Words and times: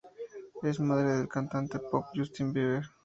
Es 0.63 0.79
madre 0.79 1.13
del 1.17 1.27
cantante 1.29 1.77
pop 1.77 2.05
Justin 2.15 2.51
Bieber. 2.51 2.83